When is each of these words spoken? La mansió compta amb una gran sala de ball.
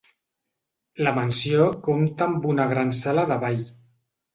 La 1.09 1.13
mansió 1.19 1.69
compta 1.91 2.29
amb 2.31 2.51
una 2.57 2.69
gran 2.77 2.95
sala 3.05 3.31
de 3.35 3.43
ball. 3.49 3.67